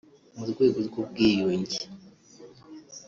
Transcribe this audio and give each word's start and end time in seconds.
mu 0.37 0.45
rwego 0.51 0.77
rw’ubwiyunge 0.87 1.79